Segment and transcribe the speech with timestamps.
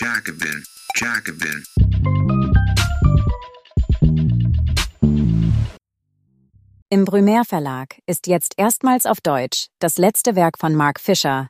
[0.00, 1.64] Jacobin, Jacobin.
[6.88, 11.48] Im Brumaire Verlag ist jetzt erstmals auf Deutsch das letzte Werk von Mark Fisher,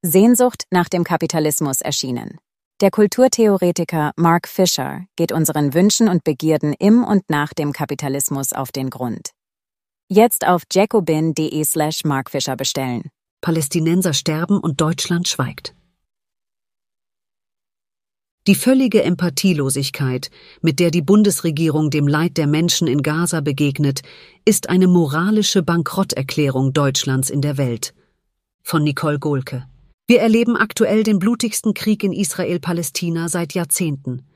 [0.00, 2.38] Sehnsucht nach dem Kapitalismus, erschienen.
[2.80, 8.72] Der Kulturtheoretiker Mark Fisher geht unseren Wünschen und Begierden im und nach dem Kapitalismus auf
[8.72, 9.32] den Grund.
[10.08, 13.10] Jetzt auf jacobin.de slash markfisher bestellen.
[13.42, 15.74] Palästinenser sterben und Deutschland schweigt.
[18.50, 20.28] Die völlige Empathielosigkeit,
[20.60, 24.02] mit der die Bundesregierung dem Leid der Menschen in Gaza begegnet,
[24.44, 27.94] ist eine moralische Bankrotterklärung Deutschlands in der Welt.
[28.64, 29.68] Von Nicole Gohlke.
[30.08, 34.26] Wir erleben aktuell den blutigsten Krieg in Israel-Palästina seit Jahrzehnten.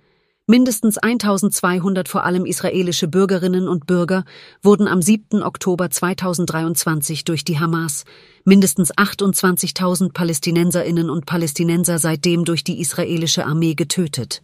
[0.46, 4.26] Mindestens 1200 vor allem israelische Bürgerinnen und Bürger
[4.62, 5.42] wurden am 7.
[5.42, 8.04] Oktober 2023 durch die Hamas,
[8.44, 14.42] mindestens 28.000 Palästinenserinnen und Palästinenser seitdem durch die israelische Armee getötet.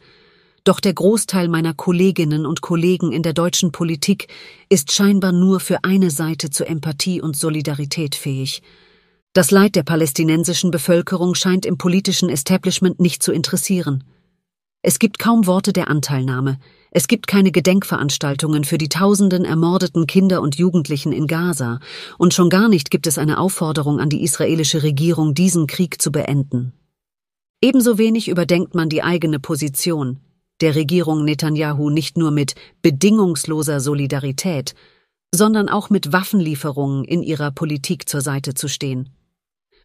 [0.65, 4.29] Doch der Großteil meiner Kolleginnen und Kollegen in der deutschen Politik
[4.71, 8.63] ist scheinbar nur für eine Seite zur Empathie und Solidarität fähig.
[9.35, 14.03] Das Leid der palästinensischen Bevölkerung scheint im politischen Establishment nicht zu interessieren.
[14.83, 16.59] Es gibt kaum Worte der Anteilnahme.
[16.91, 21.81] Es gibt keine Gedenkveranstaltungen für die tausenden ermordeten Kinder und Jugendlichen in Gaza.
[22.17, 26.11] Und schon gar nicht gibt es eine Aufforderung an die israelische Regierung, diesen Krieg zu
[26.11, 26.73] beenden.
[27.61, 30.19] Ebenso wenig überdenkt man die eigene Position,
[30.63, 34.75] der Regierung Netanyahu nicht nur mit bedingungsloser Solidarität,
[35.35, 39.11] sondern auch mit Waffenlieferungen in ihrer Politik zur Seite zu stehen.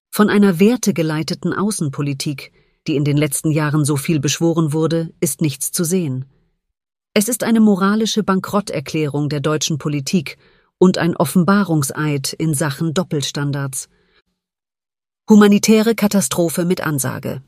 [0.09, 2.53] Von einer wertegeleiteten Außenpolitik,
[2.87, 6.25] die in den letzten Jahren so viel beschworen wurde, ist nichts zu sehen.
[7.13, 10.37] Es ist eine moralische Bankrotterklärung der deutschen Politik
[10.77, 13.87] und ein Offenbarungseid in Sachen Doppelstandards.
[15.29, 17.41] Humanitäre Katastrophe mit Ansage.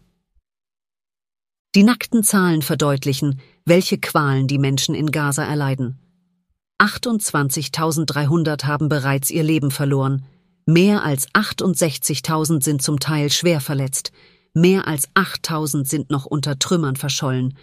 [1.75, 5.99] Die nackten Zahlen verdeutlichen, welche Qualen die Menschen in Gaza erleiden.
[6.79, 10.25] 28.300 haben bereits ihr Leben verloren,
[10.65, 14.11] mehr als 68.000 sind zum Teil schwer verletzt,
[14.57, 17.55] Mehr als 8000 sind noch unter Trümmern verschollen.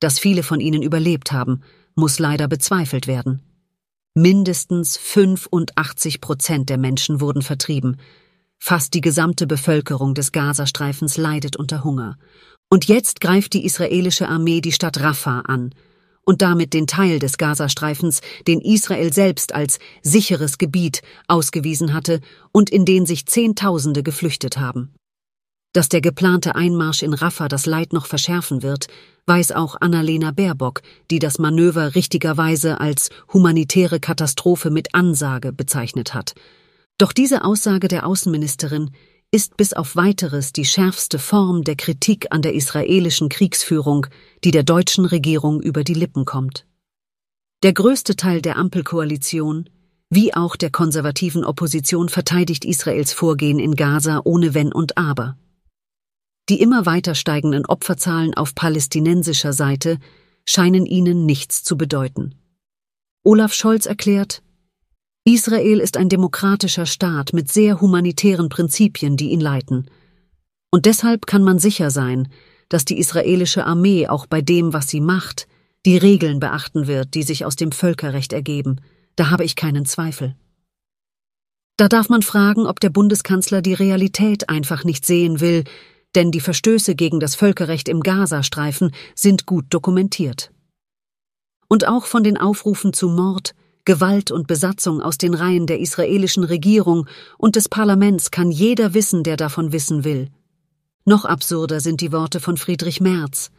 [0.00, 1.60] Dass viele von ihnen überlebt haben,
[1.94, 3.42] muss leider bezweifelt werden.
[4.14, 7.98] Mindestens 85 Prozent der Menschen wurden vertrieben.
[8.56, 12.16] Fast die gesamte Bevölkerung des Gazastreifens leidet unter Hunger.
[12.70, 15.74] Und jetzt greift die israelische Armee die Stadt Rafah an
[16.24, 22.22] und damit den Teil des Gazastreifens, den Israel selbst als sicheres Gebiet ausgewiesen hatte
[22.52, 24.94] und in den sich Zehntausende geflüchtet haben.
[25.72, 28.86] Dass der geplante Einmarsch in Rafah das Leid noch verschärfen wird,
[29.26, 30.80] weiß auch Annalena Baerbock,
[31.10, 36.34] die das Manöver richtigerweise als humanitäre Katastrophe mit Ansage bezeichnet hat.
[36.96, 38.90] Doch diese Aussage der Außenministerin
[39.30, 44.06] ist bis auf weiteres die schärfste Form der Kritik an der israelischen Kriegsführung,
[44.42, 46.66] die der deutschen Regierung über die Lippen kommt.
[47.62, 49.68] Der größte Teil der Ampelkoalition,
[50.08, 55.36] wie auch der konservativen Opposition verteidigt Israels Vorgehen in Gaza ohne Wenn und Aber.
[56.48, 59.98] Die immer weiter steigenden Opferzahlen auf palästinensischer Seite
[60.46, 62.34] scheinen ihnen nichts zu bedeuten.
[63.22, 64.42] Olaf Scholz erklärt,
[65.24, 69.90] Israel ist ein demokratischer Staat mit sehr humanitären Prinzipien, die ihn leiten.
[70.70, 72.28] Und deshalb kann man sicher sein,
[72.70, 75.46] dass die israelische Armee auch bei dem, was sie macht,
[75.84, 78.80] die Regeln beachten wird, die sich aus dem Völkerrecht ergeben.
[79.16, 80.34] Da habe ich keinen Zweifel.
[81.76, 85.64] Da darf man fragen, ob der Bundeskanzler die Realität einfach nicht sehen will,
[86.14, 90.50] denn die Verstöße gegen das Völkerrecht im Gazastreifen sind gut dokumentiert.
[91.68, 93.54] Und auch von den Aufrufen zu Mord,
[93.84, 97.06] Gewalt und Besatzung aus den Reihen der israelischen Regierung
[97.38, 100.28] und des Parlaments kann jeder wissen, der davon wissen will.
[101.04, 103.50] Noch absurder sind die Worte von Friedrich Merz.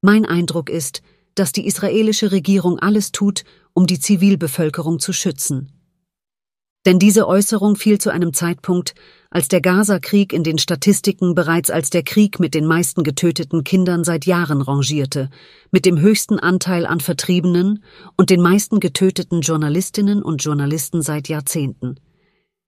[0.00, 1.02] Mein Eindruck ist,
[1.34, 5.70] dass die israelische Regierung alles tut, um die Zivilbevölkerung zu schützen.
[6.86, 8.94] Denn diese Äußerung fiel zu einem Zeitpunkt,
[9.36, 14.02] als der Gaza-Krieg in den Statistiken bereits als der Krieg mit den meisten getöteten Kindern
[14.02, 15.28] seit Jahren rangierte,
[15.70, 17.84] mit dem höchsten Anteil an Vertriebenen
[18.16, 21.96] und den meisten getöteten Journalistinnen und Journalisten seit Jahrzehnten.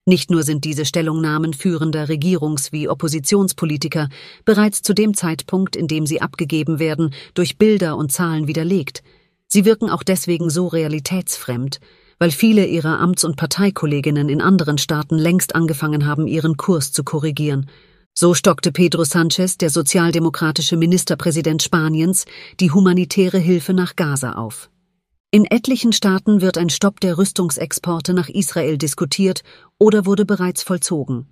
[0.05, 4.09] Nicht nur sind diese Stellungnahmen führender Regierungs- wie Oppositionspolitiker
[4.43, 9.03] bereits zu dem Zeitpunkt, in dem sie abgegeben werden, durch Bilder und Zahlen widerlegt,
[9.45, 11.79] sie wirken auch deswegen so realitätsfremd,
[12.19, 17.03] weil viele ihrer Amts- und Parteikolleginnen in anderen Staaten längst angefangen haben, ihren Kurs zu
[17.03, 17.67] korrigieren.
[18.13, 22.25] So stockte Pedro Sanchez, der sozialdemokratische Ministerpräsident Spaniens,
[22.59, 24.69] die humanitäre Hilfe nach Gaza auf.
[25.31, 29.41] In etlichen Staaten wird ein Stopp der Rüstungsexporte nach Israel diskutiert
[29.77, 31.27] oder wurde bereits vollzogen.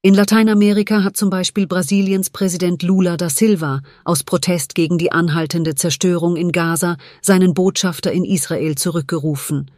[0.00, 5.74] In Lateinamerika hat zum Beispiel Brasiliens Präsident Lula da Silva aus Protest gegen die anhaltende
[5.74, 9.70] Zerstörung in Gaza seinen Botschafter in Israel zurückgerufen.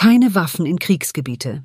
[0.00, 1.64] Keine Waffen in Kriegsgebiete.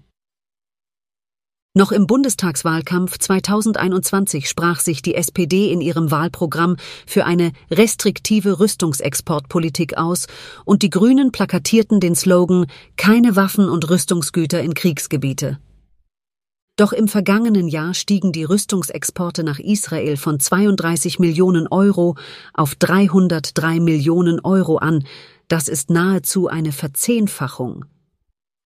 [1.75, 10.00] Noch im Bundestagswahlkampf 2021 sprach sich die SPD in ihrem Wahlprogramm für eine restriktive Rüstungsexportpolitik
[10.00, 10.25] aus
[10.65, 12.65] und die Grünen plakatierten den Slogan
[12.95, 15.59] Keine Waffen und Rüstungsgüter in Kriegsgebiete.
[16.75, 22.15] Doch im vergangenen Jahr stiegen die Rüstungsexporte nach Israel von 32 Millionen Euro
[22.56, 25.06] auf 303 Millionen Euro an.
[25.50, 27.85] Das ist nahezu eine Verzehnfachung.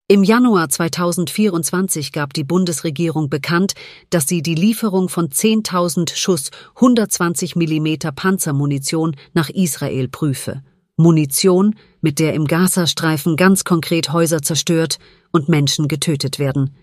[0.06, 3.72] Im Januar 2024 gab die Bundesregierung bekannt,
[4.10, 10.62] dass sie die Lieferung von 10.000 Schuss 120 mm Panzermunition nach Israel prüfe.
[10.98, 14.98] Munition, mit der im Gazastreifen ganz konkret Häuser zerstört
[15.32, 16.76] und Menschen getötet werden.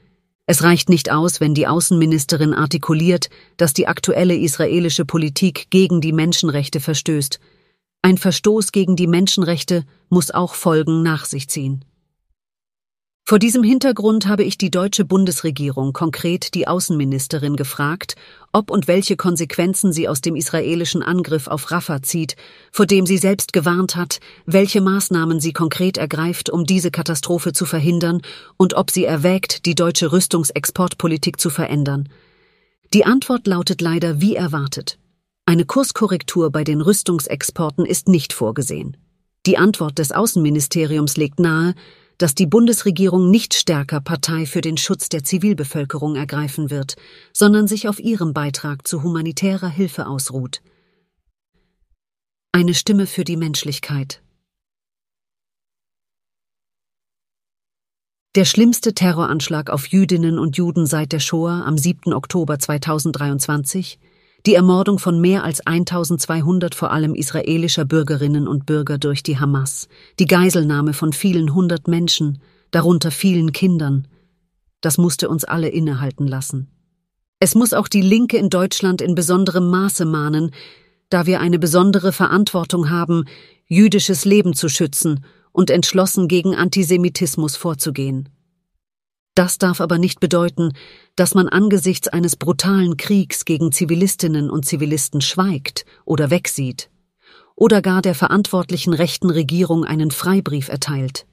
[0.48, 6.12] Es reicht nicht aus, wenn die Außenministerin artikuliert, dass die aktuelle israelische Politik gegen die
[6.12, 7.40] Menschenrechte verstößt.
[8.02, 11.86] Ein Verstoß gegen die Menschenrechte muss auch Folgen nach sich ziehen.
[13.24, 18.16] Vor diesem Hintergrund habe ich die deutsche Bundesregierung, konkret die Außenministerin, gefragt,
[18.52, 22.36] ob und welche Konsequenzen sie aus dem israelischen Angriff auf Rafah zieht,
[22.72, 27.66] vor dem sie selbst gewarnt hat, welche Maßnahmen sie konkret ergreift, um diese Katastrophe zu
[27.66, 28.22] verhindern
[28.58, 32.10] und ob sie erwägt, die deutsche Rüstungsexportpolitik zu verändern.
[32.94, 35.00] Die Antwort lautet leider wie erwartet.
[35.46, 38.98] Eine Kurskorrektur bei den Rüstungsexporten ist nicht vorgesehen.
[39.46, 41.74] Die Antwort des Außenministeriums legt nahe,
[42.22, 46.96] dass die Bundesregierung nicht stärker Partei für den Schutz der Zivilbevölkerung ergreifen wird,
[47.34, 50.62] sondern sich auf ihrem Beitrag zu humanitärer Hilfe ausruht.
[52.52, 54.22] Eine Stimme für die Menschlichkeit.
[58.36, 62.14] Der schlimmste Terroranschlag auf Jüdinnen und Juden seit der Shoah am 7.
[62.14, 64.00] Oktober 2023
[64.46, 69.88] die Ermordung von mehr als 1200 vor allem israelischer Bürgerinnen und Bürger durch die Hamas,
[70.20, 72.42] die Geiselnahme von vielen hundert Menschen,
[72.72, 74.08] darunter vielen Kindern,
[74.82, 76.68] das musste uns alle innehalten lassen.
[77.40, 80.52] Es muss auch die Linke in Deutschland in besonderem Maße mahnen,
[81.10, 83.26] da wir eine besondere Verantwortung haben,
[83.68, 88.30] jüdisches Leben zu schützen und entschlossen gegen Antisemitismus vorzugehen.
[89.36, 90.74] Das darf aber nicht bedeuten,
[91.16, 96.90] dass man angesichts eines brutalen Kriegs gegen Zivilistinnen und Zivilisten schweigt oder wegsieht
[97.56, 101.28] oder gar der verantwortlichen rechten Regierung einen Freibrief erteilt.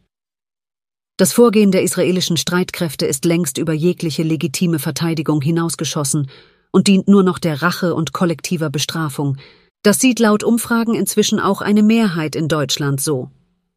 [1.16, 6.30] Das Vorgehen der israelischen Streitkräfte ist längst über jegliche legitime Verteidigung hinausgeschossen
[6.70, 9.38] und dient nur noch der Rache und kollektiver Bestrafung.
[9.82, 13.30] Das sieht laut Umfragen inzwischen auch eine Mehrheit in Deutschland so.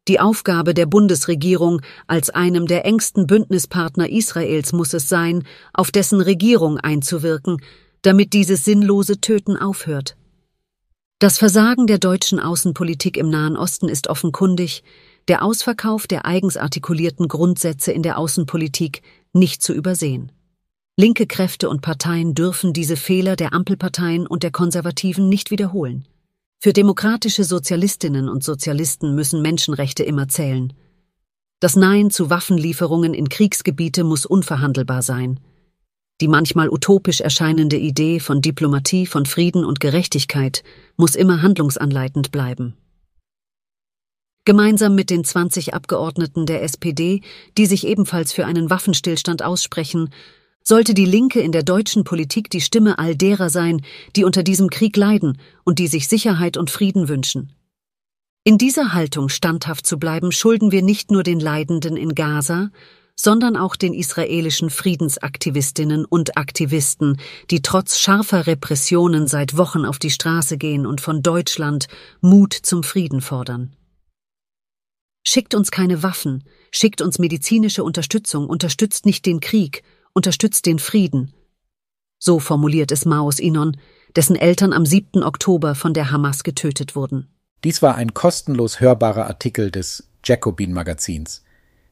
[0.08, 6.20] Die Aufgabe der Bundesregierung als einem der engsten Bündnispartner Israels muss es sein, auf dessen
[6.20, 7.62] Regierung einzuwirken,
[8.02, 10.16] damit dieses sinnlose Töten aufhört.
[11.20, 14.82] Das Versagen der deutschen Außenpolitik im Nahen Osten ist offenkundig,
[15.28, 19.02] der Ausverkauf der eigens artikulierten Grundsätze in der Außenpolitik
[19.32, 20.32] nicht zu übersehen.
[20.96, 26.08] Linke Kräfte und Parteien dürfen diese Fehler der Ampelparteien und der Konservativen nicht wiederholen.
[26.64, 30.72] Für demokratische Sozialistinnen und Sozialisten müssen Menschenrechte immer zählen.
[31.58, 35.40] Das Nein zu Waffenlieferungen in Kriegsgebiete muss unverhandelbar sein.
[36.20, 40.62] Die manchmal utopisch erscheinende Idee von Diplomatie, von Frieden und Gerechtigkeit
[40.96, 42.74] muss immer handlungsanleitend bleiben.
[44.44, 47.22] Gemeinsam mit den 20 Abgeordneten der SPD,
[47.58, 50.10] die sich ebenfalls für einen Waffenstillstand aussprechen,
[50.62, 53.82] sollte die Linke in der deutschen Politik die Stimme all derer sein,
[54.16, 57.52] die unter diesem Krieg leiden und die sich Sicherheit und Frieden wünschen.
[58.44, 62.70] In dieser Haltung standhaft zu bleiben, schulden wir nicht nur den Leidenden in Gaza,
[63.14, 67.18] sondern auch den israelischen Friedensaktivistinnen und Aktivisten,
[67.50, 71.86] die trotz scharfer Repressionen seit Wochen auf die Straße gehen und von Deutschland
[72.20, 73.76] Mut zum Frieden fordern.
[75.24, 76.42] Schickt uns keine Waffen,
[76.72, 81.32] schickt uns medizinische Unterstützung, unterstützt nicht den Krieg, unterstützt den Frieden.
[82.18, 83.76] So formuliert es Maos Inon,
[84.14, 85.22] dessen Eltern am 7.
[85.22, 87.28] Oktober von der Hamas getötet wurden.
[87.64, 91.42] Dies war ein kostenlos hörbarer Artikel des Jacobin Magazins.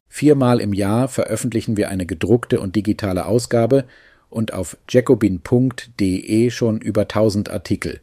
[0.08, 3.84] Viermal im Jahr veröffentlichen wir eine gedruckte und digitale Ausgabe
[4.28, 8.00] und auf jacobin.de schon über 1000 Artikel.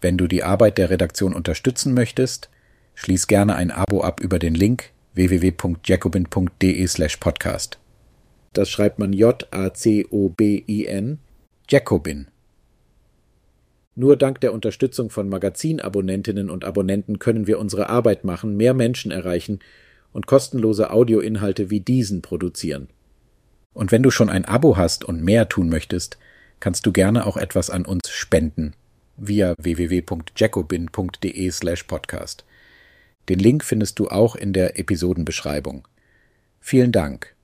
[0.00, 2.48] Wenn du die Arbeit der Redaktion unterstützen möchtest,
[2.94, 7.78] schließ gerne ein Abo ab über den Link www.jacobin.de/podcast.
[8.52, 9.58] Das schreibt man J-A-C-O-B-I-N,
[11.68, 12.28] Jacobin.
[13.94, 19.10] Nur dank der Unterstützung von Magazinabonnentinnen und Abonnenten können wir unsere Arbeit machen, mehr Menschen
[19.10, 19.58] erreichen
[20.12, 22.88] und kostenlose Audioinhalte wie diesen produzieren.
[23.74, 26.18] Und wenn du schon ein Abo hast und mehr tun möchtest,
[26.60, 28.74] kannst du gerne auch etwas an uns spenden
[29.16, 32.44] via www.jacobin.de slash podcast.
[33.28, 35.86] Den Link findest du auch in der Episodenbeschreibung.
[36.60, 37.34] Vielen Dank